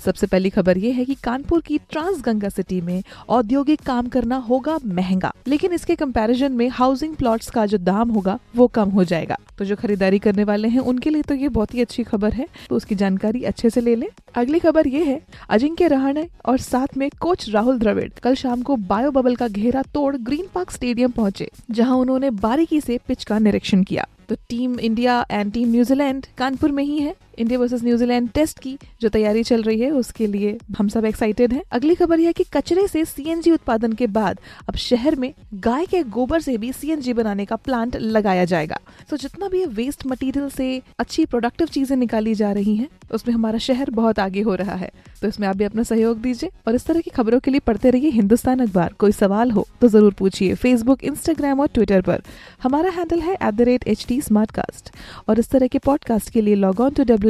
[0.00, 4.36] सबसे पहली खबर ये है कि कानपुर की ट्रांस गंगा सिटी में औद्योगिक काम करना
[4.38, 9.04] होगा महँगा, लेकिन इसके कंपैरिजन में हाउसिंग प्लॉट्स का जो दाम होगा वो कम हो
[9.04, 12.32] जाएगा। तो जो खरीदारी करने वाले हैं, उनके लिए तो ये बहुत ही अच्छी खबर
[12.32, 16.58] है तो उसकी जानकारी अच्छे से ले लें। अगली खबर ये है, अजिंक्य रहाणे और
[16.60, 20.70] साथ में कोच राहुल द्रविड़ कल शाम को बायो बबल का घेरा तोड़ ग्रीन पार्क
[20.70, 25.70] स्टेडियम पहुँचे, जहाँ उन्होंने बारीकी से पिच का निरीक्षण किया। तो team India and team
[25.70, 29.90] New Zealand Kanpur में ही है। इंडिया वर्सेस न्यूजीलैंड टेस्ट की जो तैयारी चल रही है,
[29.90, 34.06] उसके लिए हम सब एक्साइटेड हैं। अगली खबर यह कि कचरे से सीएनजी उत्पादन के
[34.08, 38.78] बाद अब शहर में गाय के गोबर से भी सीएनजी बनाने का प्लांट लगाया जाएगा।
[39.10, 43.58] तो जितना भी वेस्ट मटेरियल से अच्छी प्रोडक्टिव चीज़ें निकाली जा रही हैं, उसमें हमारा
[43.58, 44.90] शहर बहुत आगे हो रहा है।
[45.22, 47.90] तो इसमें आप भी अपना सहयोग दीजिए और इस तरह की खबरों के लिए पढ़ते
[47.90, 52.22] रहिए हिंदुस्तान अखबार। कोई सवाल हो तो ज़रूर पूछिए फेसबुक इंस्टाग्राम और ट्विटर पर।
[52.62, 54.90] हमारा हैंडल है एट
[55.28, 57.29] और इस तरह के पॉडकास्ट के लिए लॉग ऑन टू डब्ल्यू